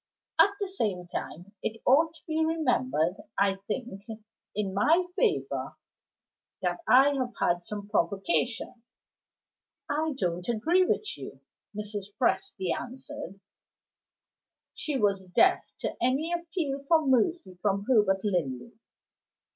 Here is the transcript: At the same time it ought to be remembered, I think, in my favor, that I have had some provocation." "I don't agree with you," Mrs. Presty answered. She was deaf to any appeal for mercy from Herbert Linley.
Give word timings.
At 0.39 0.49
the 0.59 0.67
same 0.67 1.07
time 1.09 1.53
it 1.61 1.79
ought 1.85 2.15
to 2.15 2.21
be 2.25 2.43
remembered, 2.43 3.17
I 3.37 3.57
think, 3.67 4.01
in 4.55 4.73
my 4.73 5.05
favor, 5.15 5.77
that 6.63 6.79
I 6.87 7.13
have 7.13 7.35
had 7.39 7.63
some 7.63 7.87
provocation." 7.87 8.81
"I 9.91 10.13
don't 10.17 10.49
agree 10.49 10.87
with 10.87 11.15
you," 11.19 11.41
Mrs. 11.75 12.05
Presty 12.19 12.73
answered. 12.75 13.39
She 14.73 14.97
was 14.97 15.27
deaf 15.27 15.71
to 15.81 15.95
any 16.01 16.33
appeal 16.33 16.83
for 16.87 17.05
mercy 17.05 17.53
from 17.61 17.85
Herbert 17.87 18.21
Linley. 18.23 18.71